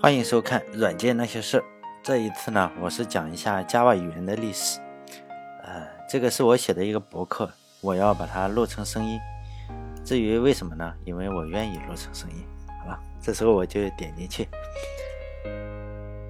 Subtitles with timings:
[0.00, 1.60] 欢迎收看《软件那些事儿》。
[2.04, 4.78] 这一次呢，我是讲一下 Java 语言的历史。
[5.64, 9.18] 呃，这个是我写的一个博客，我要把它录成声音。
[10.04, 10.94] 至于为什么呢？
[11.04, 12.46] 因为我愿意录成声音。
[12.80, 14.46] 好了，这时候我就点进去。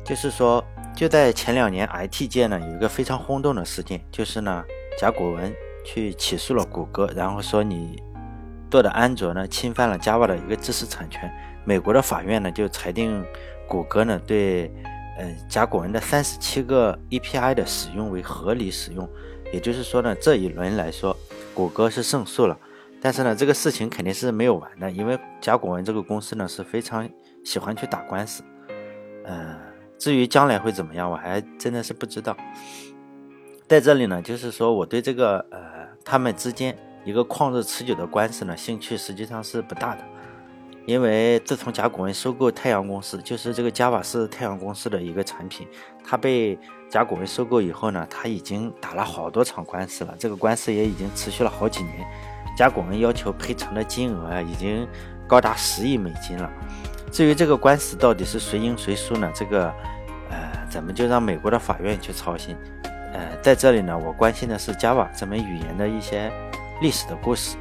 [0.03, 0.65] 就是说，
[0.97, 4.65] 就在前两年，IT 界呢有一个非常轰动的事件，就是呢，
[4.99, 5.55] 甲骨文
[5.85, 8.03] 去起诉了谷歌，然后说你
[8.71, 11.31] 做的安卓呢侵犯了 Java 的一个知识产权。
[11.67, 13.23] 美国的法院呢就裁定。
[13.69, 14.73] 谷歌呢对，
[15.19, 19.09] 嗯，甲骨文的三十七个 API 的使用为合理使用，
[19.53, 21.15] 也就是说呢，这一轮来说，
[21.55, 22.59] 谷歌是胜诉了。
[23.01, 27.09] 但是呢，这个事情肯定是没有完的，因为甲骨文这个公司呢是非常
[27.45, 28.43] 喜欢去打官司。
[29.25, 29.57] 嗯，
[29.99, 32.37] 至于将来会怎么样，我还真的是不知道。
[33.69, 40.03] 在这里呢，就是说我对这个呃他们之间一个旷日持久的官司呢，兴趣实际上是不大的。
[40.89, 45.69] 因为自从甲骨文收购太阳公司，就是这个 Java 是太阳公司的一个产品，
[46.03, 46.59] 它被
[46.89, 52.07] 甲骨文收购以后呢，它已经打了好多场官司了，这个官司也已经持续了好几年，
[52.57, 54.89] 甲骨文要求赔偿的金额啊，已经
[55.27, 56.51] 高达十亿美金了。
[57.13, 59.31] 至于这个官司到底是谁赢谁输呢？
[59.35, 59.67] 这个，
[60.31, 62.57] 呃，咱们就让美国的法院去操心。
[63.13, 66.33] 呃，在这里呢，我关心的是 Java 这门语言的一些
[66.81, 67.59] 历史的故事。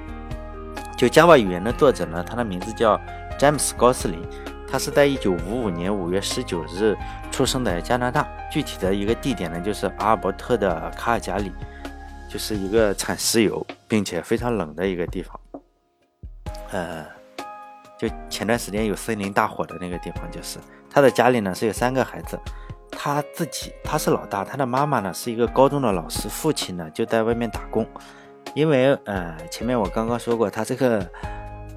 [0.97, 2.99] 就 Java 语言的作者呢，他的名字叫
[3.37, 4.19] 詹姆斯·高斯林，
[4.67, 6.97] 他是在一九五五年五月十九日
[7.31, 11.51] 出生在加拿大，具体的一个地点呢，就是阿尔伯特的卡尔加里，
[12.27, 15.39] 就是一个产石油并且非常冷的一个地方。
[16.71, 17.05] 呃，
[17.99, 20.57] 就前段时间有森林大火的那个地方，就是
[20.89, 22.39] 他的家里呢是有三个孩子，
[22.91, 27.85] 他自己他是老大，他的妈妈呢是一个高中的老师，父亲呢就在外面打工。
[28.53, 31.05] 因为呃，前面我刚刚说过，它这个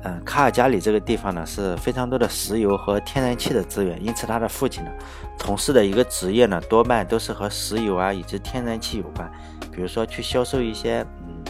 [0.03, 4.91] 嗯卡尔加里这个地方呢是非常多的石油和天然气的资源，因此他的父亲呢
[5.37, 9.31] 从事的一个职业呢多半都是和石油啊以及天然气有关，
[9.71, 11.45] 比如说去销售一些嗯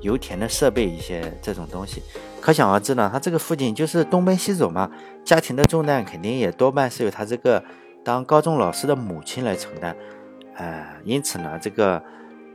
[0.00, 2.02] 油田的设备一些这种东西。
[2.40, 4.90] 可想而知呢，他这个父亲就是东奔西走嘛，
[5.22, 7.62] 家庭的重担肯定也多半是由他这个
[8.02, 9.94] 当高中老师的母亲来承担，
[10.56, 12.02] 呃，因此呢这个。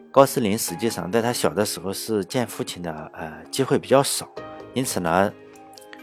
[0.09, 4.27] 高斯林实际上在他小的时候是见父亲的呃机会比较少，
[4.73, 5.31] 因此呢，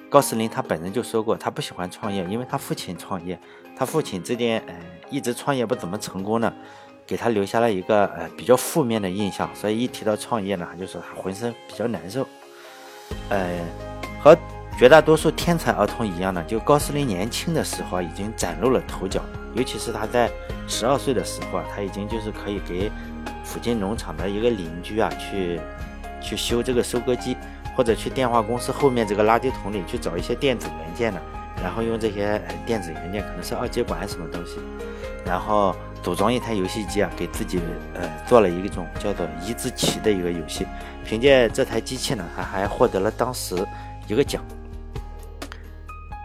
[0.08, 3.36] 高斯林他本人就说过他不喜欢创业，因为他父亲创业，
[3.76, 4.74] 他父亲这点呃
[5.10, 6.52] 一直创业不怎么成功呢，
[7.04, 12.24] 给他留下了一个呃比较负面的印象，所以一提到创业呢，他就说他浑身比较难受。
[13.30, 13.58] 呃，
[14.22, 14.36] 和
[14.78, 19.20] 绝大多数天才儿童一样呢，就高斯林年轻的时候已经崭露了头角，
[19.54, 20.30] 尤其是他在
[20.68, 22.92] 十二岁的时候啊，他已经就是可以给。
[23.44, 25.60] 附近农场的一个邻居啊，去
[26.20, 27.36] 去修这个收割机，
[27.76, 31.20] 或者去电话公司后面这个垃圾桶里去找一些电子元件呢，
[31.62, 34.58] 然后用这些电子元件，可能是二极管什么东西，
[35.24, 37.60] 然后组装一台游戏机啊，给自己
[37.94, 40.66] 呃做了一种叫做一字棋的一个游戏。
[41.04, 43.54] 凭借这台机器呢，他还获得了当时
[44.08, 44.42] 一个奖。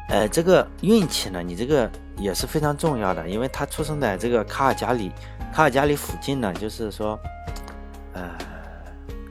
[0.09, 5.11] 呃，这个运气呢，你这个也是非常重要的，因为他出生在这个卡尔加里。
[5.51, 7.19] 卡尔加里附近呢，就是说，
[8.13, 8.29] 呃，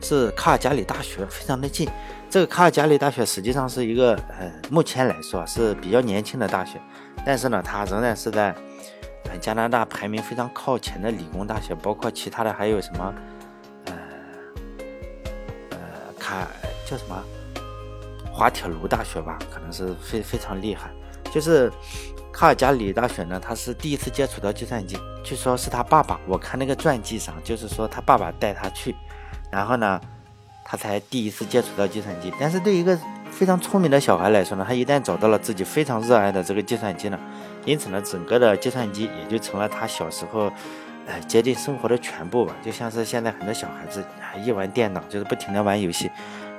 [0.01, 1.89] 是卡尔加里大学，非常的近。
[2.29, 6.77] 这个卡尔加里大学实际上是一个，呃，目前来说是比较年轻的大学，
[7.25, 8.53] 但是呢，它仍然是在
[9.39, 13.13] 加拿大排名非常靠前的理工大学，包括其他的还有什么，
[13.85, 13.93] 呃，
[15.71, 15.77] 呃，
[16.19, 16.45] 卡
[16.85, 17.23] 叫什么
[18.29, 20.91] 滑铁卢大学吧，可能是非非常厉害，
[21.31, 21.71] 就是。
[22.39, 26.17] 卡尔加里大学呢，他是第一次接触到计算机，据说是他爸爸。
[26.25, 28.95] 我看那个传记上，就是说他爸爸带他去，
[29.51, 29.99] 然后呢，
[30.63, 32.31] 他才第一次接触到计算机。
[32.39, 32.97] 但是对一个
[33.29, 37.19] 非常聪明的小孩来说呢，他一旦找到了自己非常热爱的这个计算机呢，
[37.65, 40.49] 因此呢，整个的计算机也就成了他小时候，
[41.07, 42.55] 呃，接近生活的全部吧。
[42.63, 44.01] 就像是现在很多小孩子
[44.45, 46.09] 一玩电脑就是不停的玩游戏，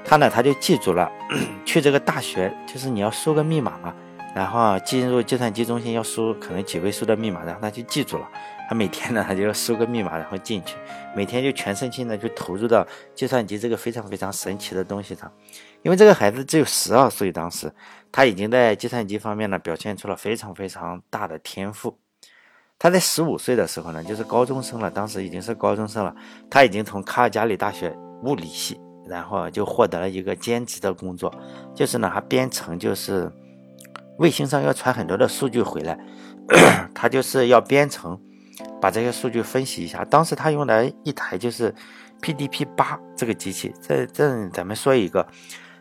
[0.04, 1.10] 他呢他就记住了，
[1.64, 3.94] 去这个大学就是你要输个密码嘛。
[4.34, 8.28] 然后进入计算机中心要输可能几位数的密码，然后他就记住了。
[8.68, 10.76] 他每天呢，他就要输个密码，然后进去，
[11.16, 15.28] 每天就全身心的去投入到计算机这个非常非常神奇的东西上。
[15.82, 17.72] 因为这个孩子只有十二岁，当时
[18.12, 21.98] 他已经在计算机方面呢表现出了非常非常大的天赋。
[22.78, 26.14] 他在十五岁的时候呢，就是高中生了，当时已经是高中生了，
[26.48, 27.92] 他已经从卡尔加里大学
[28.22, 31.34] 物理系，然后就获得了一个兼职的工作，
[31.74, 33.28] 就是呢，他编程就是。
[34.20, 35.98] 卫星上要传很多的数据回来，
[36.94, 38.20] 他就是要编程，
[38.78, 40.04] 把这些数据分析一下。
[40.04, 41.74] 当时他用的一台就是
[42.20, 43.74] PDP 八这个机器。
[43.80, 45.26] 这这咱们说一个，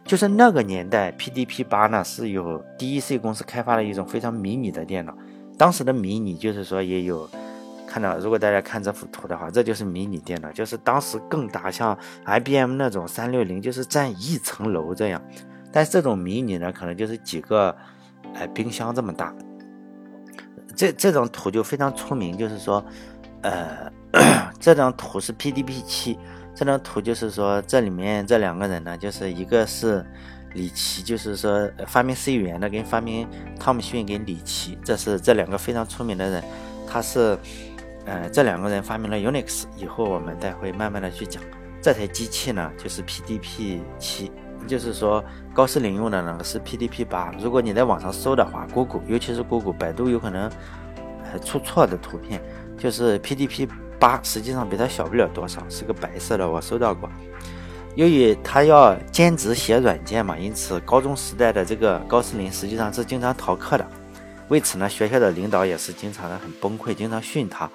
[0.06, 5.14] 就是那个年代 PDP 八呢是有 DEC 公司开发的一种非常迷你的电脑。
[5.58, 7.30] 当时的迷你就是说也有
[7.86, 15.22] 看到，如果大家看这幅图的话，这就是迷你电脑，就是当时更大，像 IBM 那种三六零就是占一层楼这样。
[15.74, 17.76] 但是这种迷你呢，可能就是几个
[18.36, 19.34] 哎冰箱这么大。
[20.76, 22.84] 这这张图就非常出名，就是说，
[23.42, 23.92] 呃，
[24.60, 26.18] 这张图是 PDP 七。
[26.56, 30.06] 这张图就是说，这里面这两个人呢，就是一个是
[30.54, 33.28] 李奇，就是说发明 C 语言的，跟发明
[33.60, 36.44] 汤姆逊跟李奇，这是这两个非常出名的人。
[36.86, 37.38] 他是，
[38.06, 41.42] 呃，这两个人发明了 Unix，以后我们再会慢慢的去讲。
[41.82, 44.32] 这台机器呢，就是 PDP 七，
[44.68, 45.24] 就是说
[45.54, 47.34] 高斯林用的呢是 PDP 八。
[47.40, 50.50] 如果你在网上搜的话，g g o o l e 尤其是谷歌、百度有可能
[51.44, 52.42] 出错的图片，
[52.78, 53.68] 就是 PDP。
[54.00, 57.10] 八实际上比它小不了多少，是个白色的，我收到过。
[57.96, 63.86] 由于他要兼职写软件嘛，因此高中时代的这个高斯林实际上是经常逃课的。
[64.48, 67.70] 为此呢，学校的领导也是经常的很崩溃，经常训他。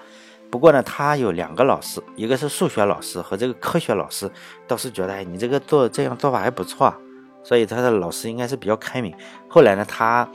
[0.54, 4.30] 不过呢，他有两个老师，一个是数学老师和这个科学老师，
[4.68, 6.94] 倒是觉得哎，你这个做这样做法还不错，
[7.42, 9.12] 所以他的老师应该是比较开明。
[9.48, 10.30] 后来呢，他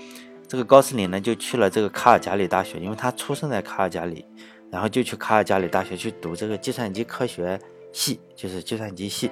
[0.46, 4.26] 这个高斯林呢就去了这个卡尔加里大学，因为他出生在卡尔加里。
[4.70, 7.58] 然后就去卡尔加里大学去读这个计算机科学
[7.94, 9.32] 系，就是计算机系。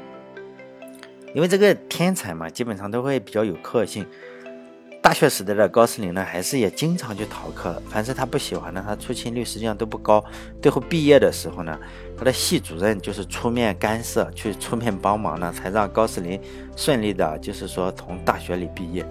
[1.36, 4.08] 因为这个天才嘛，基本上都会比较有个性。
[5.08, 10.22] 大学时代的高斯林呢，还是也经常去逃课，凡是他不喜欢的，他出勤率实际上都不高。
[10.62, 11.80] 最后毕业的时候呢，
[12.18, 16.38] 他的系主任就是出面干涉，去出面帮忙呢，才让高斯林
[16.76, 19.06] 顺利的，就是说从大学里毕业。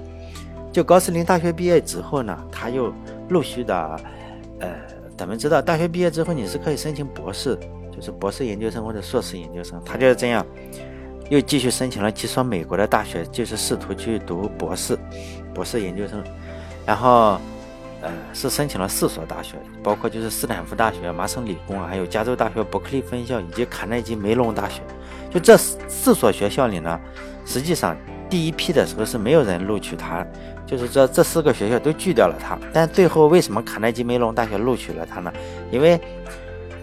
[0.71, 2.93] 就高斯林大学毕业之后呢，他又
[3.31, 4.01] 陆续的，
[4.61, 4.69] 呃。
[5.17, 7.59] 咱们知道，大学毕业之后你是可以申请博士，
[7.91, 9.83] 就是博士研究生或者硕士研究生。
[9.83, 10.45] 他就是这样，
[11.29, 14.99] 又继续申请了几所美国的大学，就是试图去读博士、
[15.55, 16.23] 博士研究生。
[16.85, 17.41] 然后，
[18.01, 24.83] 呃，是申请了四所大学，包括就是斯坦福大学、麻省理工，还有加州大学伯克利分校以及卡耐基梅隆大学。
[25.31, 27.01] 就这四所学校里呢，
[27.45, 27.97] 实际上
[28.31, 30.25] 第一批的时候是没有人录取他。
[30.67, 35.33] 就是这这四个学校都拒掉了他，但最后为什么卡耐基梅隆大学录取了他呢？
[35.71, 36.01] 因为，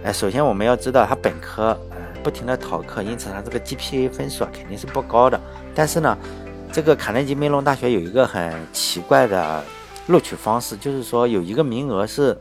[0.04, 1.78] 呃，首先我们要知道他本科
[2.24, 5.40] 不停的逃课，因此他这个 GPA 分数啊肯定是不高的。
[5.76, 6.18] 但是呢，
[6.72, 9.64] 这个卡耐基梅隆大学有一个很奇怪的
[10.08, 12.36] 录取方式，就是说有一个名额是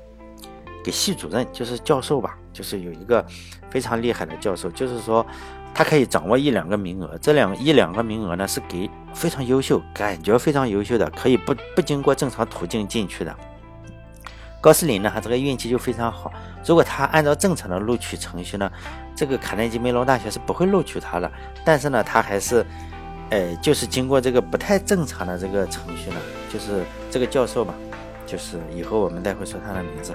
[0.84, 3.24] 给系主任，就是教授吧，就是有一个
[3.68, 5.26] 非常厉害的教授，就是说。
[5.74, 13.34] 他可以掌握一两个名额，这两一两个名额呢是给非常优秀、感觉非常优秀的，可以不不经过正常途径进去的。
[14.62, 16.32] 高斯林呢，他这个运气就非常好。
[16.64, 18.70] 如果他按照正常的录取程序呢，
[19.14, 21.30] 这个卡耐基梅隆大学是不会录取他的。
[21.64, 22.64] 但是呢，他还是，
[23.30, 26.16] 呃，就是经过这个不太正常的这个程序呢，
[26.48, 27.74] 就是这个教授吧，
[28.24, 30.14] 就是以后我们待会说他的名字。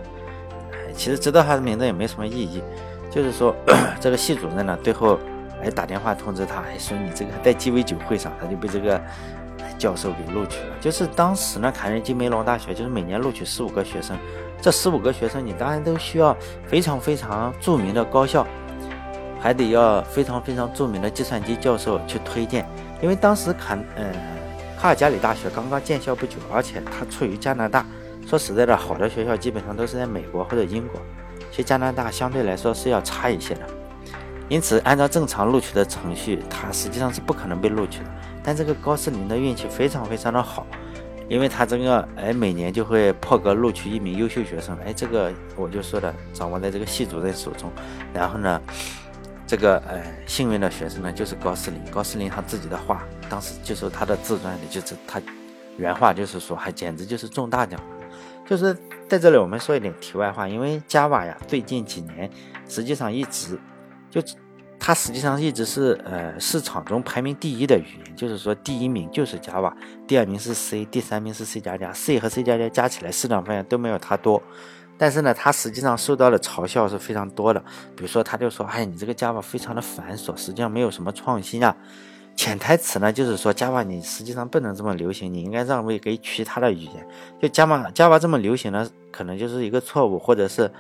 [0.96, 2.64] 其实知道他的名字也没什么意义，
[3.12, 3.54] 就是说
[4.00, 5.20] 这个系主任呢，最后。
[5.60, 9.02] 还打电话通知他，还说你这个在鸡尾酒会上，他就被这个
[9.78, 10.76] 教授给录取了。
[10.80, 14.18] 就是当时呢，卡内基梅隆大学就是每年录取十五个学生，
[14.62, 18.46] 这十五个学生你当然都需要非常非常著名的高校，
[19.40, 22.66] 还得要非常非常著名的计算机教授去推荐。
[23.02, 24.06] 因为当时卡呃
[24.80, 27.86] 卡尔加里大学刚刚建校不久，而且它处于加拿大。
[28.26, 31.00] 说实在的，好的学校基本上都是在美国或者英国，
[31.50, 33.62] 其实加拿大相对来说是要差一些的。
[34.50, 38.10] 因此，按照正常录取的程序，他实际上是不可能被录取的。
[38.42, 40.66] 但这个高斯林的运气非常非常的好，
[41.28, 47.70] 因为他这个哎每年就会破格录取一名优秀学生，哎，这个我就说的掌握在这个系主任手中。
[48.14, 48.62] 然后呢，
[49.46, 51.82] 这个呃幸运的学生呢就是高斯林。
[51.92, 55.22] 高斯林他自己的话，当时就说他的自传里就是他
[55.76, 57.78] 原话就是说，还简直就是中大奖。
[58.46, 58.74] 就是
[59.10, 62.32] 在这里我们说一点题外话，因为 Java 呀，最近几年
[62.70, 63.60] 实际上一直。
[64.10, 64.22] 就
[64.80, 69.74] 它实际上一直是呃市场中排名第一的语言，就是说第一名就是 Java，
[70.06, 74.42] 第二名是 C，第三名是 C 加加，C 和 C 加加加起来市场份额都没有它多。
[74.96, 77.60] 但是呢，它实际上受到的嘲笑是非常多的。
[77.96, 81.76] 比如说，他就说：“哎，你这个 Java 非常的繁琐，实际上没有什么创新啊。”
[82.36, 87.08] 潜台词呢，就是说 Java 你实际上不能这么流行，你应该让位给其他的语言。
[87.42, 90.72] 就 Java Java 这么流行呢，可能就是一个错误，或者是。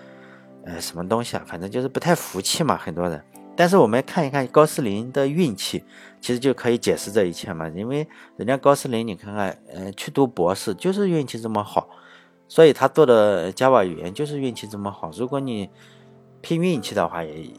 [0.65, 1.43] 呃，什么东西啊？
[1.45, 3.23] 反正就是不太服气嘛，很多人。
[3.55, 5.83] 但是我们看一看高斯林的运气，
[6.21, 7.67] 其实就可以解释这一切嘛。
[7.69, 11.89] 因为人家高斯林，你看看，呃，去读博士就是运气这么好，
[12.47, 15.09] 所以他做的 Java 语言就是运气这么好。
[15.11, 15.69] 如果你
[16.41, 17.49] 拼运气的话，也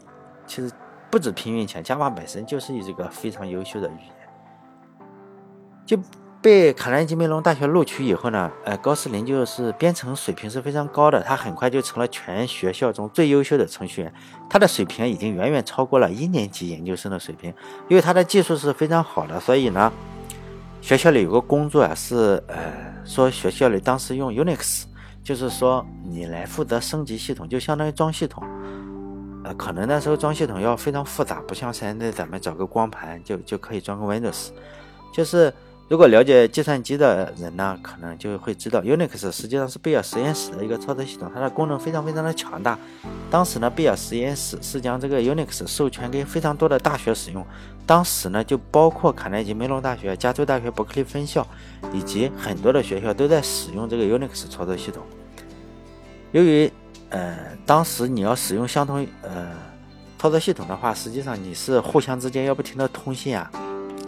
[0.47, 0.71] 其实
[1.11, 4.14] 不止拼运气，Java 本身就是一个非常优秀的语言。
[5.85, 5.99] 就
[6.40, 14.14] 被卡耐基梅隆大学录取以后呢，呃，高斯林就是编程水平是非常高的，他很快就成了全学校中最优秀的程序员。
[14.49, 17.52] 他的水平已经远远超过了一年级研究生的水平，
[17.88, 19.92] 因为他的技术是非常好的，所以呢，
[20.80, 22.73] 学校里有个工作啊，是呃，
[23.04, 24.85] 说学校里当时用 Unix，
[25.25, 28.45] 就是说你来负责升级系统，就相当于装系统。
[29.42, 34.50] 呃，可能那时候装系统要非常复杂，不像现在咱们找个光盘就就可以装个 Windows，
[35.12, 35.52] 就是。
[35.88, 42.78] 如果了解计算机的人呢，可能就会知道，Unix 实际上是贝尔实验室的一个操作系统，它的功能非常非常的强大。
[43.30, 47.42] 当时呢，贝尔实验室是将这个 Unix 授权给非常多的大学使用，
[47.87, 51.47] 当时呢，就包括卡耐基梅隆大学、加州大学伯克利分校，
[51.90, 55.02] 以及很多的学校都在使用这个 Unix 操作系统。
[56.33, 56.71] 由于，
[57.09, 59.49] 呃，当时你要使用相同呃
[60.18, 63.50] 操作系统的话，实际上你是互相之间要不停的通信啊。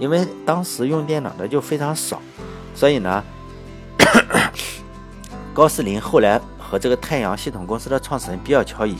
[0.00, 2.20] 因为当时用电脑的就非常少，
[2.74, 3.22] 所以呢，
[5.54, 8.96] 高斯林后来和这个太阳系统公司的创始人比尔乔伊，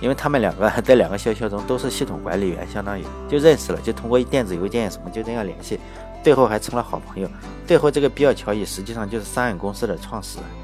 [0.00, 5.78] 因为他们两个 在两个学校中都是系统管理员，相当于就认识了，就通过电子邮件什么就这样联系，
[6.24, 7.30] 最后还成了好朋友。
[7.66, 10.61] 最后这个比尔乔伊实际上就是三眼公司的创始人。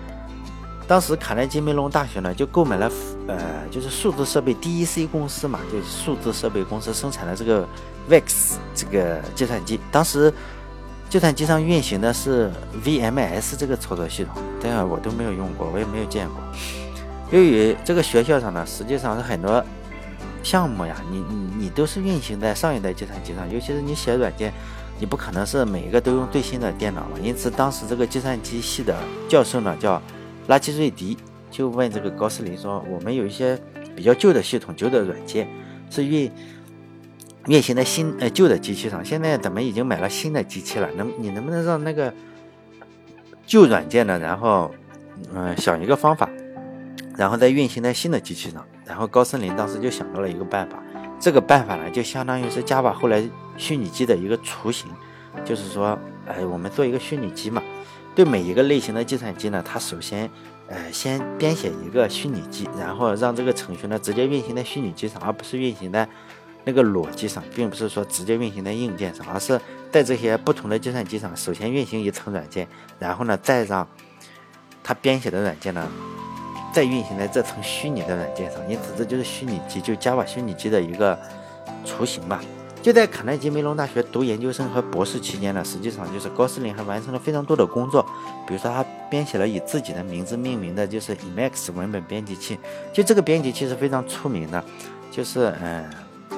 [0.89, 2.91] 当时卡耐基梅隆大学呢就购买了，
[3.29, 3.39] 呃，
[3.71, 7.65] 就是数字设备 DEC 公司嘛，就是数字设备公司生产的这个。
[8.09, 10.33] VEX 这个计算机，当时
[11.11, 12.51] 计算机上运行的是
[12.83, 16.37] VMS 这个操作系统，这我都没有用过，我也没有见过。
[17.31, 19.63] 由于这个学校上呢，实际上是很多
[20.43, 24.55] 项目呀，你你你都是运行在上一代计算机上，尤其是你写软件，
[24.99, 27.19] 你不可能是每一个都用最新的电脑嘛。
[27.23, 28.97] 因此，当时这个计算机系的
[29.29, 30.01] 教授呢，叫
[30.49, 31.17] 拉基瑞迪，
[31.51, 33.57] 就问这个高斯林说：“我们有一些
[33.95, 35.49] 比较旧的系统、旧的软件，
[35.89, 36.29] 是运。”
[37.47, 42.13] 运行在新呃旧的机器上，现在咱们已经买了新的机器了，能你能不能让那个
[43.47, 44.19] 旧软件呢？
[44.19, 44.71] 然后
[45.33, 46.29] 嗯想一个方法，
[47.17, 48.67] 然后再运行在新的机器上。
[48.85, 50.83] 然后高森林当时就想到了一个办法，
[51.19, 53.27] 这个办法呢就相当于是 Java 后来
[53.57, 54.91] 虚拟机的一个雏形，
[55.43, 57.63] 就是说，哎，我们做一个虚拟机嘛，
[58.19, 60.29] 对每一个类型的计算机呢，它首先
[60.67, 66.09] 呃先编写一个虚拟机，然后让这个程序呢直接运行在虚拟机上，而不是运行在。
[66.65, 69.59] 那个裸机上，并不是说直接运行在硬件上，而是
[69.93, 72.67] 在这些不同的计算机上，首先运行一层软件，
[72.99, 73.87] 然后呢，再让
[74.83, 75.89] 它编写的软件呢，
[76.73, 78.61] 再运行在这层虚拟的软件上。
[78.69, 81.17] 因此，这就是虚拟机，就 Java 虚拟机的一个
[81.85, 82.43] 雏形吧。
[82.83, 88.03] 就在卡耐基梅隆大学读研究生和博士期间呢，实际上就是高斯林还完成了非常多的工作，
[88.47, 92.59] 比如说他编写了以自己的名字命名的，就是 Emacs 文本编辑器。
[92.93, 94.65] 就这个编辑器是非常出名的，
[95.11, 95.85] 就是嗯。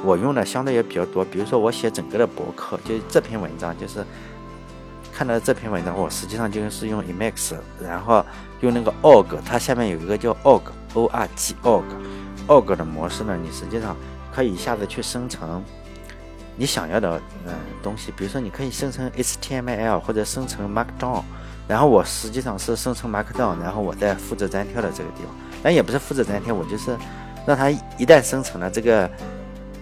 [0.02, 4.02] 我用的相对也比较多，比如说我写整个的博客，就这篇文章，就是
[5.12, 8.24] 看到这篇文章，我实际上就是用 Emacs，然后
[8.60, 13.94] 用那个 org，它下面有一个叫 org，o r g org，org 的模式呢，你实际上
[14.32, 15.62] 可以一下子去生成
[16.60, 21.22] 你想要的嗯东西，比如说你可以生成 HTML 或者生成 Markdown，
[21.66, 26.94] 然后我实际上是生成 Markdown，然后我再复制粘贴到这个地方，但也不是复制粘贴，我就是
[27.46, 29.10] 让它一旦生成了这个。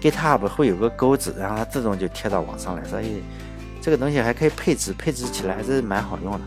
[0.00, 3.20] GitHub 会有个钩子，然后它自动就贴到网上来，所以
[3.82, 6.40] 这个东西还可以配置，配置起来还是蛮好用的。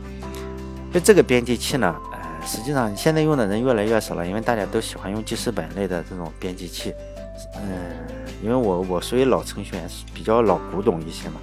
[0.93, 6.93] 就这个编辑器呢，呃，实际上现在用的人越来越少了，因为大家都喜欢用记事本类的这种编辑器。
[7.57, 11.35] 嗯，因为我我属于老程序员，比较老古董一些嘛。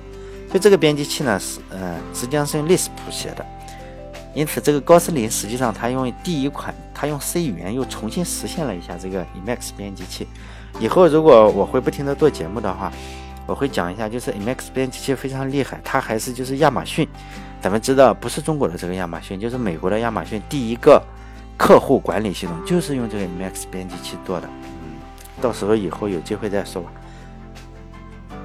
[0.48, 3.44] 所以这个编辑器呢，是呃，实际上是用 Lisp 写的，
[4.34, 10.26] 因此这个高斯林实际上他用第一款，他用 C 语言又重新实现了一下这个 Emacs 编辑器。
[10.80, 12.90] 以后如果我会不停的做节目的话，
[13.46, 17.06] 我会讲一下，就是 Emacs 编辑器非常厉害，它还是就是亚马逊，
[17.60, 21.02] 咱们知道不是中国的这个亚马逊，就是美国的亚马逊第一个
[21.58, 24.48] 客户管理系统就是用这个 Emacs 编辑器做的。
[25.40, 26.92] 到时候以后有机会再说吧。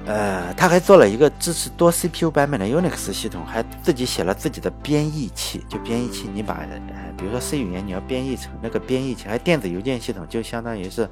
[0.06, 5.64] 呃，他还做了一个支持多 CPU 版本的 Unix 系统，还自己写了自己的编译器。
[5.66, 11.08] 就编译器，你把呃，比如说 C 语言，你要编译成那个编译器，还电子邮件系统，就相当于是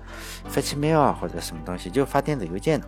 [0.52, 2.86] Fetchmail 啊或者什么东西，就发电子邮件的。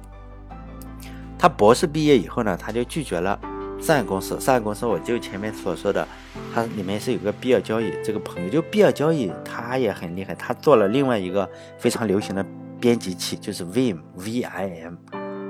[1.39, 3.41] 他博士毕业以后呢，他就拒绝了
[3.81, 4.39] 上公司。
[4.39, 6.07] 上公司我就前面所说的，
[6.55, 11.49] 他里面是有个必要交易这个朋友，就必要交易他也很厉害，他做了另外一个
[11.79, 12.45] 非常流行的
[12.85, 14.97] 编辑器，就是 Vim V I M。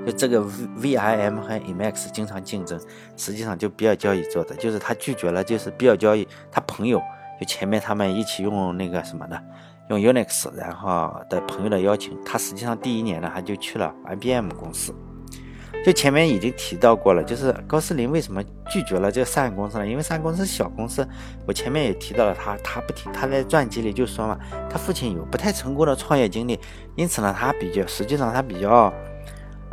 [0.05, 0.39] 就这个
[0.77, 2.79] V I M 和 Emacs 经常竞争，
[3.17, 7.01] 实际上就比尔交易做的，就是他拒绝了，就是比尔交易他朋友
[7.37, 9.43] 就前面他们一起用那个什么的，
[9.89, 14.95] 用 Unix，然后的朋友的邀请，他实际上第一年呢他就去了 IBM 公司，
[15.85, 19.85] 就前面已经提到过了，就是高斯林为什么拒绝了这个上市公司呢？
[19.85, 21.07] 因为上市公司是小公司。
[21.45, 24.35] 我前面也提到了他，他不听，他在传记里就说嘛，
[24.67, 26.59] 他父亲有不太成功的创业经历，
[26.95, 28.91] 因此呢，他比较实际上他比较，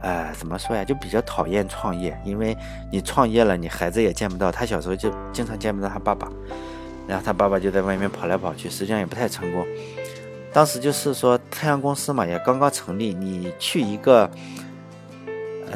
[0.02, 0.85] 呃，怎么说呀？
[0.85, 2.54] 就比较讨厌创业，因为
[2.92, 4.52] 你创业了，你孩子也见不到。
[4.52, 6.31] 他小时候就经常见不到他爸爸，
[7.09, 9.66] 然后他爸爸就在外面跑来跑去，实际上也不太成功。
[10.52, 14.31] 当时就是说太阳公司嘛，也刚刚成立，你去一个。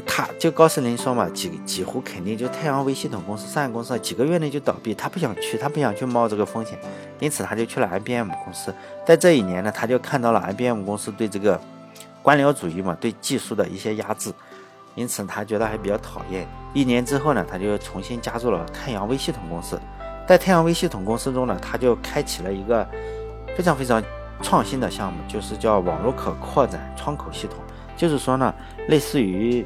[0.04, 6.78] 他就高斯林说嘛，几几乎肯定就太阳微系统公司、上市公司几个月内就倒闭，他不想去，他不想去冒这个风险，
[7.18, 8.74] 因此他就去了 IBM 公司。
[9.06, 11.58] 在这一年呢，他就看到了 IBM 公司对这个
[12.20, 14.30] 官僚主义嘛，对技术的一些压制，
[14.96, 16.46] 因此他觉得还比较讨厌。
[16.74, 19.80] 一年之后呢，他就重新加入了太阳微系统公司。
[20.28, 22.86] 在太阳微系统公司中呢，他就开启了一个
[23.56, 24.02] 非常非常
[24.42, 27.58] 创新的项目，就是叫网络可扩展窗口系统，
[27.96, 28.54] 就是说呢，
[28.88, 29.64] 类似于。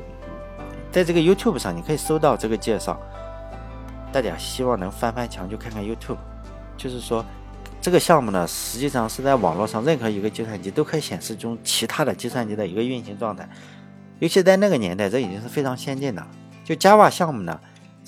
[0.92, 3.00] 在这个 YouTube 上，你可以搜到这个介绍。
[4.12, 6.18] 大家希望能翻翻墙就看看 YouTube。
[6.76, 7.24] 就是说，
[7.80, 13.48] 这个项目呢，实际上是在网络上任何一个计算机都可以显示中其他的计算机的一个运行状态。
[14.18, 16.26] 尤其在那个年代，这已经是非常先进的。
[16.64, 17.60] 就 Java 项目呢。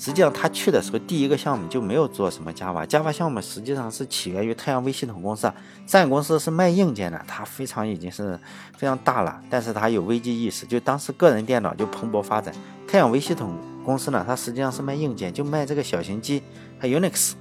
[0.03, 2.85] 实际上，他去的时候，第一个项目就没有做什么 Java。
[2.85, 5.43] Java 项目实际上是起源于太阳微系统公司，
[5.87, 8.37] 上市公司是卖硬件的，它非常已经是
[8.75, 10.65] 非常大了，但是它有危机意识。
[10.65, 12.53] 就当时个人电脑就蓬勃发展，
[12.85, 16.43] 太阳微系统公司呢，它实际上是卖硬件，就卖这个小型机，
[16.77, 17.31] 还 Unix，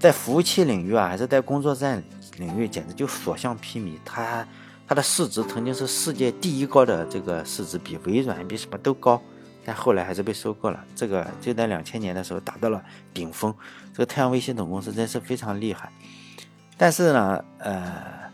[0.00, 2.02] 在服务器领域啊，还是在工作站
[2.38, 3.92] 领域，简直就所向披靡。
[4.04, 4.44] 它
[4.88, 9.22] 它的市值曾经是世界第一高的这个市值，比微软比什么都高。
[9.64, 10.84] 但后来还是被收购了。
[10.94, 13.54] 这个就在两千年的时候达到了顶峰。
[13.92, 15.90] 这个太阳微系统公司真是非常厉害。
[16.76, 18.30] 但是呢，呃，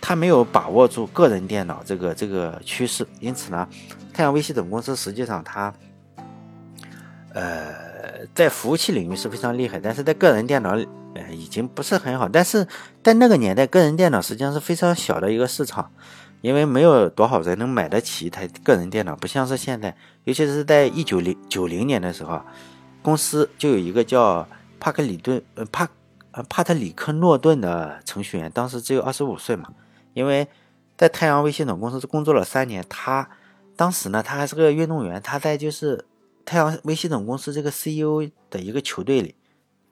[0.00, 3.68] 他没有把握住个人电脑这个这个趋势，因此呢，
[4.12, 5.74] 太阳微系统公司实际上它，
[7.34, 10.76] 呃，在服务器领域是非常厉害，但是在个人电脑
[11.14, 12.28] 呃已经不是很好。
[12.28, 12.66] 但是
[13.02, 15.90] 在那个年代，个人电脑实际上是非常小的一个市场。
[16.42, 22.42] 因为没有多少人能买得起一台个人电脑，不像是现在，尤其是在一九零九零年的时候，
[23.00, 24.46] 公司就有一个叫
[24.78, 25.88] 帕克里顿呃帕
[26.32, 29.72] 呃帕特里克诺顿的程序员，当时只有二十五岁嘛。
[30.14, 30.46] 因为
[30.96, 33.30] 在太阳微系统公司工作了三年，他
[33.76, 36.04] 当时呢他还是个运动员，他在就是
[36.44, 39.36] 太阳微系统公司这个 CEO 的一个球队里。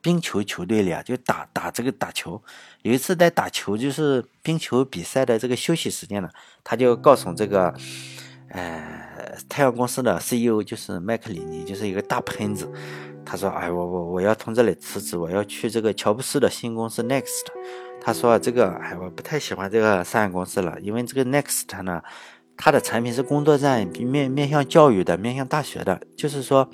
[0.01, 2.41] 冰球球队里啊，就打打这个打球。
[2.81, 6.29] 有一次在打球，就是冰球比赛的这个休息时间呢，
[6.63, 7.73] 他就告诉这个，
[8.49, 12.69] 呃，太阳公司的 CEO 就是麦克里尼，就是一个大喷子。
[13.23, 17.45] 他说：“哎，我我我要从这里辞职，我要去这个乔布斯的新公司 Next。”
[18.01, 22.01] 他说：“这个，哎，我不太喜欢这个上市公司了，因为这个 Next 呢，
[22.57, 26.67] 它的产品是工作站面面向教育的，面向大学的，就是说。”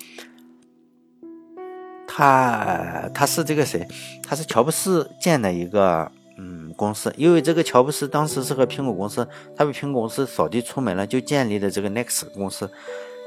[2.10, 3.86] 他他是这个谁？
[4.26, 12.68] 他是乔布斯建的一个嗯公司，因为这个乔布斯当时是和苹果公司，他被苹果公司扫地出门了，就建立的这个 Next 公司，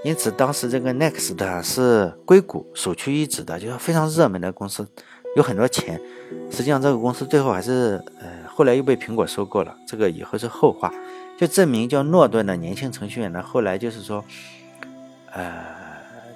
[0.04, 4.86] 因此当时这个 Next 是硅谷首屈一指的，就是非常热门的公司，
[5.38, 6.02] 有很多钱。
[6.50, 10.92] 实际上这个公司最后还是呃后来又被苹果收购了，这个以后是后话。
[11.38, 14.26] 就证明叫诺顿的年轻程序员呢，后来就是说，
[15.32, 15.81] 呃。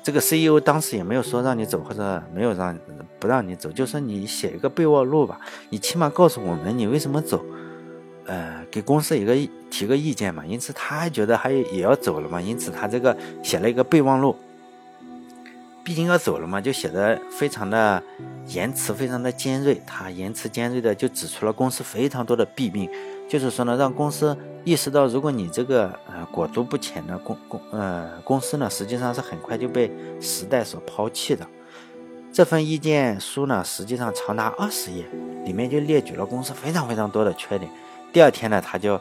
[0.05, 2.77] 这个 CEO 当时也没有说让你走，或者没有让
[3.17, 5.39] 不让你走，就说你写一个备忘录吧，
[5.71, 7.43] 你起码告诉我们你为什么走，
[8.27, 9.35] 呃，给公司一个
[9.71, 10.45] 提个意见嘛。
[10.45, 14.35] 因此他还觉得还也要走了嘛，因此他这个写了一个备忘录。
[15.83, 18.03] 毕竟要走了嘛，就写的非常的
[18.45, 22.87] 言辞非常的尖锐，他言辞尖锐的就指出了公司非常多的弊病。
[23.27, 31.45] 就是说呢，让公司意识到，如果你这个呃裹足不前的公公呃公司呢，实际上是很快就被时代所抛弃的。
[32.31, 35.05] 这份意见书呢，实际上长达二十页，
[35.45, 37.71] 里面就列举了公司非常非常多的缺点。
[38.11, 38.99] 第二天呢，他就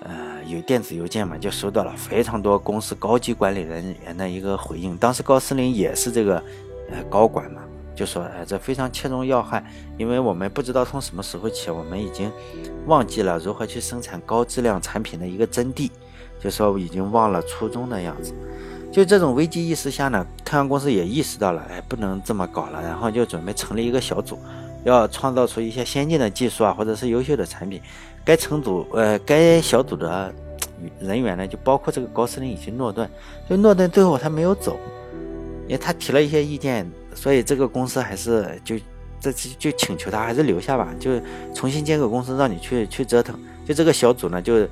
[0.00, 4.96] 呃有电子邮件嘛，就收到了非常多公司高级管理人员的一个回应。
[4.96, 6.42] 当时高司令也是这个
[6.90, 7.62] 呃高管嘛。
[7.94, 9.62] 就说，哎，这非常切中要害，
[9.98, 12.32] 因为我们不知道从什么时候起，我们已经
[12.86, 15.90] 忘记了如何去生产高质量产品的一个真谛，
[16.40, 18.32] 就说已经忘了初衷的样子。
[18.90, 24.38] 就这种危机意识下呢，太阳公司也意识到了，哎，不能这么搞了，然后就准备成立一个小组，
[24.84, 27.80] 要创造出一些先进的技术啊，或者是优秀的产品。
[28.24, 30.32] 该成组，呃，该小组的
[30.98, 33.08] 人员呢，就包括这个高司令以及诺顿。
[33.48, 34.78] 就诺顿最后他没有走，
[35.66, 36.90] 因为他提了一些意见。
[37.14, 38.76] 所以这个公司还是就
[39.20, 41.10] 这就请求他还是留下吧，就
[41.54, 43.38] 重新建个公司让你去去折腾。
[43.64, 44.66] 就这个小组呢，就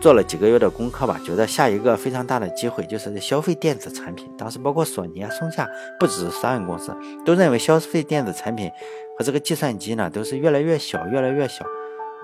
[0.00, 4.28] 做了几个月的功课吧，觉得下一个非常大的机会就是消费电子产品。
[4.36, 8.70] 当时包括索尼啊、松下，不只是商业公司，都认为消费电子产品
[9.16, 11.64] 和这个计算机呢都是越来越小、越来越小，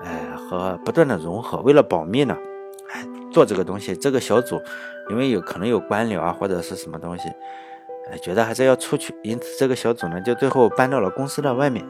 [0.03, 1.59] 呃，和不断的融合。
[1.61, 2.37] 为了保密呢，
[3.31, 4.61] 做这个东西，这个小组
[5.09, 7.23] 因为有可能有官僚啊或者是什么东西，
[8.09, 11.85] 呃，觉得还是要出去，因此这个小组呢就最后搬到了公司的外面。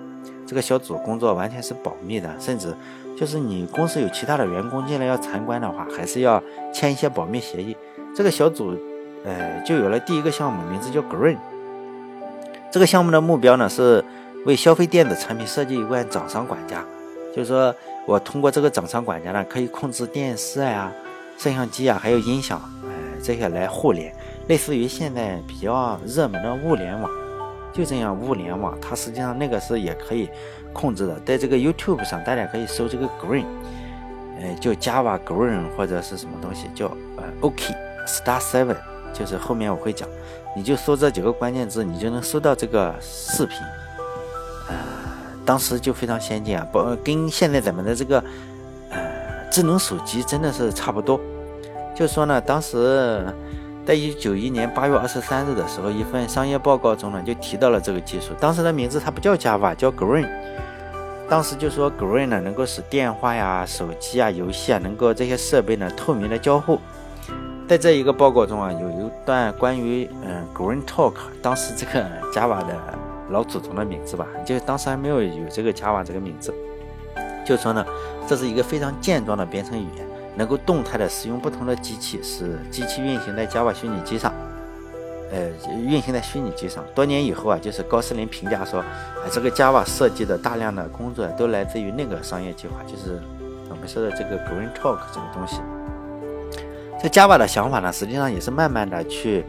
[0.45, 2.73] 这个小组工作完全是保密的，甚至。
[3.15, 6.41] 就是你公司有其他的员工进来要参观的话，还是要
[6.73, 7.77] 签一些保密协议。
[8.15, 8.75] 这个小组，
[9.23, 11.37] 呃，就有了第一个项目，名字叫 Green。
[12.71, 14.03] 这个项目的目标呢，是
[14.45, 16.83] 为消费电子产品设计一款掌上管家。
[17.35, 17.73] 就是说
[18.07, 20.91] 我通过这个掌上管家呢，可以控制电视呀、
[21.37, 22.89] 摄像机啊，还有音响，呃，
[23.21, 24.11] 这些来互联，
[24.47, 27.09] 类似于现在比较热门的物联网。
[27.73, 30.29] 就这样，物联网它实际上那个是也可以。
[30.75, 33.45] 控制的，在这个 YouTube 上，大家可以搜这个 Green，
[34.41, 37.71] 呃，就 Java Green 或者是什么东西，叫呃 OK
[38.07, 38.77] Star Seven，
[39.13, 40.09] 就是后面我会讲，
[40.55, 43.55] 你就搜这几个关键字，你就能搜到这个视频。
[44.67, 44.75] 呃，
[45.45, 48.23] 当时就非常先进啊，不跟现在咱们的这个
[48.89, 48.99] 呃
[49.51, 51.21] 智能手机真的是差不多。
[51.95, 53.23] 就说呢，当时
[53.85, 58.33] 在一九九一年八月二十三日的时候，一份商业报告中呢，就提到了这个技术。
[58.39, 60.27] 当时的名字它不叫 Java，叫 Green。
[61.29, 66.79] 当时就说，Green 呢能够使电话呀、手机啊、游戏啊，能够这些设备呢透明的交互。
[67.67, 72.77] 在这一个报告中啊，有一段关于嗯 Green Talk，当时这个 Java 的
[73.29, 76.53] 老祖宗的名字吧，就当时还没有有这个 Java 这个名字，
[77.45, 77.85] 就说呢，
[78.27, 84.33] 这是一个非常健壮的编程语言，能够动态的使用不同的机器，使机器运行在 Java 虚拟机上。
[85.31, 85.49] 呃，
[85.83, 86.83] 运行在虚拟机上。
[86.93, 88.85] 多年以后啊，就是高斯林评价说，啊，
[89.31, 93.19] 这个 Java 设计的大量的工作都来自于那个商业计划，就是
[93.69, 95.59] 我们说的这个 Green Talk 这个东西。
[97.01, 99.43] 这 Java 的想法呢，实际上也是慢慢的去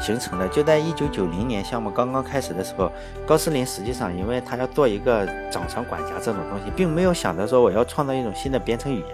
[0.00, 0.48] 形成的。
[0.48, 2.90] 就在一九九零年项目刚刚开始的时候，
[3.26, 9.08] 高斯林实际上因为他要做一个掌上管家这种东西，并没有想着说我要创造一种新的编程语言。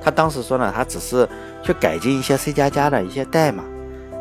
[0.00, 1.28] 他当时说呢，他只是
[1.62, 3.64] 去改进一些 C 加加的一些代码，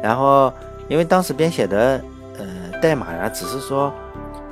[0.02, 0.52] 然后。
[0.90, 2.02] 因为当时编写的
[2.38, 2.46] 呃
[2.82, 3.94] 代码呀，只是说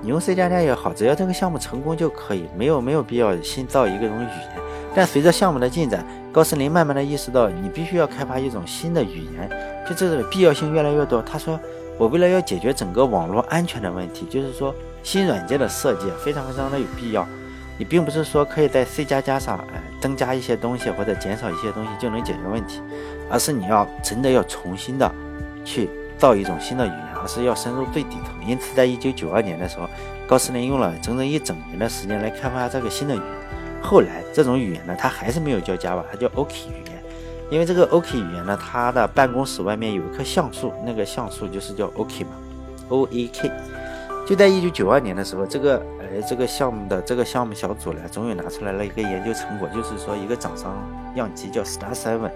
[0.01, 4.49] 你用 C 加加也好，只要这个项目成功就可以，没有没有必要新造一个种语言。
[4.95, 9.49] 但随着项目的进展，高斯林慢慢的意识到，你必须要开发一种新的语言，
[9.88, 11.21] 就这个必要性越来越多。
[11.21, 11.60] 他说，
[11.97, 17.27] 我为了要解决整个网络安全的问题，就是说新软件的设计非常非常的有必要。
[17.77, 22.81] 你并不是说可以在 C 加加上呃增加一些东西或者减少一些东西就能解决问题，
[23.29, 25.12] 而是你要真的要重新的
[25.63, 25.89] 去。
[26.17, 28.34] 造一种新的语言，而是要深入最底层。
[28.47, 29.86] 因此，在一九九二年的时候，
[30.25, 33.25] 高斯林用了整整一整年的时间来开发这个新的语言。
[33.81, 36.95] 后来，这种语言呢，它还是没有叫 Java，它叫 OK 语言。
[37.51, 42.31] 因为这个 OK 语言呢，它的办公室外面有一棵橡树，那个橡树就是叫 OK 嘛
[42.89, 43.51] ，O A K。
[44.25, 50.75] 就在一九九二年的时候，这个呃这个项目的这个项目小组呢，终于拿出来了一个研究成果，就是说一个掌上
[51.13, 52.31] 样机叫 Star Seven，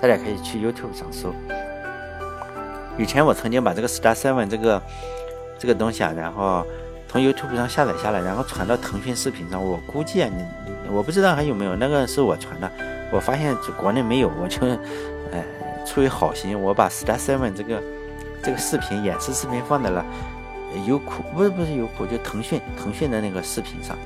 [0.00, 1.32] 大家可以去 YouTube 上搜。
[2.98, 4.82] 以前我曾经把这个 Star Seven 这个
[5.56, 6.66] 这个东西啊，然后
[7.08, 9.62] 从 YouTube 上下载下来，然后传到腾讯视频上。
[9.62, 10.44] 我估计啊，你
[10.90, 12.70] 我不知道还有没有，那个是我传的。
[13.12, 14.66] 我发现国内没有，我就
[15.32, 15.42] 呃
[15.84, 17.82] 出于好心，我把 Star Seven 这个
[18.42, 20.04] 这个视频演示视频放在了
[20.86, 23.96] 优酷，不是不是优酷，就腾讯腾讯的那个视频上。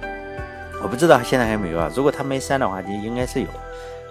[0.83, 1.91] 我不知道现在还有没有啊？
[1.95, 3.49] 如果他没删的话，就应该是有。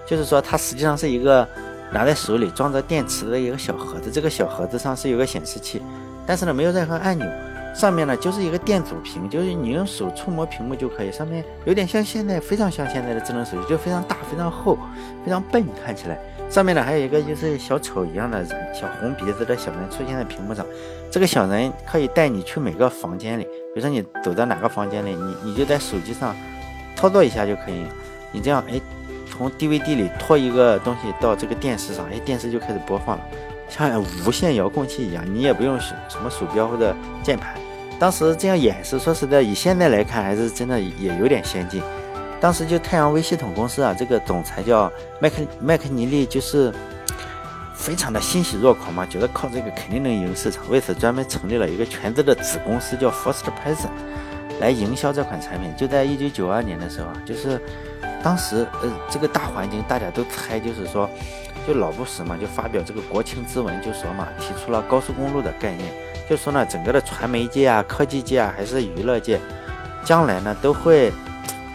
[0.06, 1.47] 就是说，它实际上是一个。
[1.91, 5.82] 拿在手里装着电池的一个小盒子，这个小盒子上是有个显示器，
[6.23, 7.28] 但是呢没有任何按钮，
[7.75, 11.12] 上面呢就是一个电阻屏，就是你用手触摸屏幕就可以。
[11.12, 14.77] 上面有点像现在，非常像现在的智能手机，就非常大、非常厚、
[15.25, 16.17] 非常笨，看起来。
[16.49, 20.65] 上面呢还有一个就是小丑一样的人，小红鼻子的小人出现在屏幕上。
[21.12, 26.36] 这个小人可以带你去每个房间里，比如说你走到哪个房间里，你你就在手机上
[26.95, 27.86] 操作一下就可以。
[28.32, 28.79] 你这样，哎。
[29.32, 33.23] 从 DVD 里拖一个东西到这个电视上，哎，电视就开始播放了，
[33.69, 37.55] 像无线遥控器一样，你也不用什么鼠标或者键盘。
[37.99, 41.82] 当时这样演示，说实在，以现在来看，还是真的也有点先进。
[42.41, 46.73] 当时就太阳微系统公司啊，这个总裁叫麦克麦克尼利，就是
[47.75, 53.89] 非常的欣喜若狂嘛，觉得靠这个肯定能赢市场，为此专门成立了一个全资的子公司叫 First Person，
[54.60, 55.71] 来营销这款产品。
[55.77, 57.62] 就在一九九二年的时候啊，就是。
[58.23, 61.10] 当时，呃，这个大环境大家都猜，就是说，
[61.67, 65.89] 就老布什嘛，就发表这个国情咨文，就说嘛，提出了高速公路的概念，
[66.29, 69.39] 就说呢，整个的传媒界啊、科技界啊，还是娱乐界，
[70.03, 71.12] 将来呢都会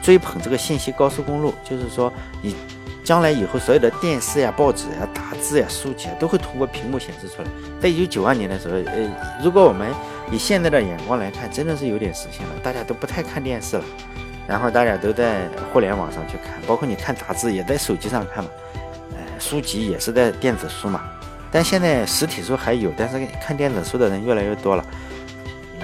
[0.03, 2.55] 追捧这个信息高速公路，就是说，你
[3.03, 7.49] 将来以后所有的电视呀、报纸呀、杂志呀、书籍啊，都会通过屏幕显示出来。
[7.81, 9.11] 在一九九二年的时候，呃，
[9.43, 9.91] 如果我们
[10.31, 13.85] 以现在的眼光来看，真的是有点实现了，大家都不太看电视了，
[14.47, 18.51] 然后大家都在互联网上去看，包括你看杂志也在手机上看嘛，
[19.13, 21.03] 呃，书籍也是在电子书嘛。
[21.51, 24.85] 但现在实体书还有，但是看电子书的人越来越多了。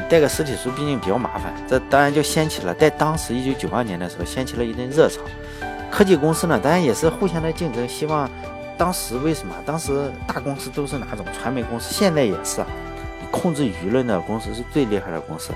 [0.09, 5.21] 带个实体书毕竟比较麻烦，这当然就掀起了，在当时一九九二年的时候掀起了一阵热潮。
[5.91, 8.29] 科技公司呢，当然也是互相的竞争，希望
[8.79, 9.55] 当时为什么？
[9.67, 11.25] 当时大公司都是哪种？
[11.33, 12.65] 传媒公司，现在也是，
[13.31, 15.53] 控制舆论的公司是最厉害的公司。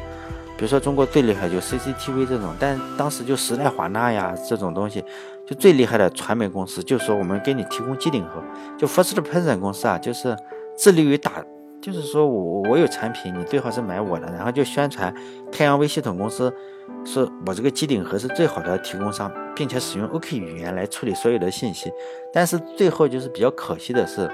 [0.56, 5.04] 比如说中国最厉害就 CCTV 这种，但当时就时代华纳呀这种东西，
[5.46, 8.42] 就最厉害的传媒公司，就说我们给你提供机顶盒，
[8.78, 10.36] 就 First Person 公司啊，就是
[10.76, 11.44] 致力于打。
[11.82, 15.14] 就是说我我有产品，你最好是买我的，然后就宣传
[15.52, 16.50] 太阳微系统公司
[17.04, 21.92] 是我这个机顶盒是最好的提供商，并且使用 OK 语言来处理所有的信息。
[22.32, 24.26] 但是最后就是比较可惜的是，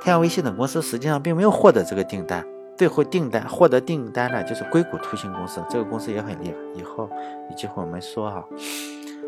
[0.00, 2.46] 太阳微系统公司实际上并没有获得这个订单。
[2.76, 6.54] 最后订单获得订单呢，就是硅谷图形公司，这个公司也很厉害。
[6.74, 7.08] 以后
[7.50, 8.44] 有机会我们说哈，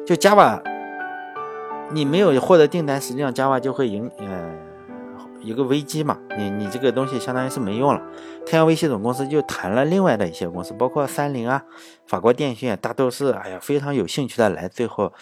[0.07, 0.61] 就 Java，
[1.93, 4.55] 你没有获得订单，实际上 Java 就会赢呃。
[5.43, 8.03] 一个危机嘛，你你这个东西相当于是没用了。
[8.45, 11.63] 太阳微系统公司就谈了另外的一些公司，包括三菱啊、
[12.09, 15.13] 法国电讯，大都是哎呀非常有兴趣的来，最后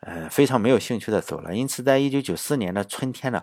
[0.00, 1.56] 呃非常没有兴趣的走了。
[1.56, 3.42] 因此，在一九九四年的春天呢，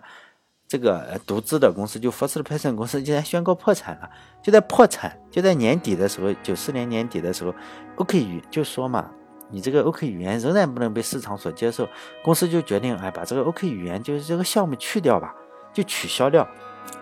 [0.70, 4.08] 这个独资的公司就 First Person 公司竟然宣告破产了。
[4.40, 7.52] 就在破产，就在年底的时候，九四年年底的时候
[7.96, 9.10] ，OK 语就说嘛，
[9.48, 11.88] 你这个 OK 语言仍然不能被市场所接受，
[12.22, 15.34] 公司就决定哎把这个 OK 语言就是这个项目去掉吧。
[15.72, 16.46] 就取消掉，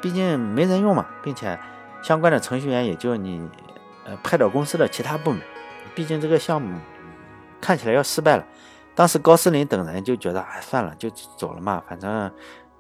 [0.00, 1.58] 毕竟没人用嘛，并且
[2.02, 3.46] 相关的程序员也就你，
[4.04, 5.42] 呃，派到公司的其他部门。
[5.94, 6.78] 毕竟这个项目
[7.60, 8.46] 看起来要失败了。
[8.94, 12.30] 当时高斯林等人就觉得，哎，算了，就走了嘛，反正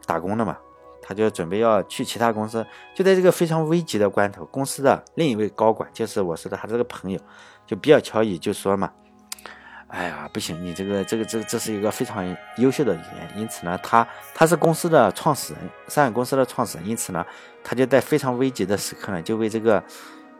[0.06, 0.56] 打工的嘛，
[1.08, 2.64] 他就准备要去其他公司。
[2.94, 7.18] 就在这个非常危急的关头，公司的另一位高管，就是我说的他这个朋友，
[7.66, 8.92] 就比尔乔伊就说嘛。
[9.86, 12.22] 哎呀，不行，你这个这个这这是一个非常
[12.58, 17.24] 优秀的语言，因此呢，他他是公司的创始人，上海公司的创始人，因此呢，
[17.64, 19.82] 他就在非常危急的时刻呢，就为这个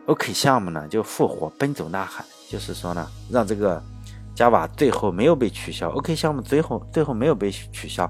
[0.05, 3.81] OK 项目呢就复活奔走呐喊，就是说呢，让这个
[4.35, 8.07] Java 最后没有被取消，OK 项目最后最后没有被取消，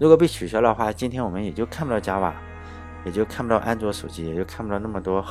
[0.00, 2.32] 如果被取消的话，今天我们也就看不到 Java，
[3.04, 5.22] 也就看不到安卓手机，也就看不到那么多，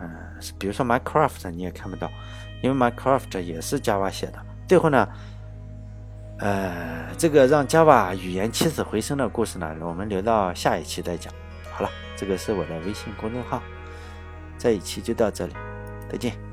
[0.00, 0.10] 嗯，
[0.58, 2.10] 比如说 Minecraft 你也看不到，
[2.60, 4.44] 因为 Minecraft 也是 Java 写的。
[4.66, 5.08] 最后呢，
[6.40, 11.32] 呃，这个让 Java 语言起死回生的故事呢，我们留到下一期再讲。
[11.72, 13.62] 好了，这个是我的微信公众号，
[14.58, 15.54] 这一期就到这里，
[16.10, 16.47] 再见。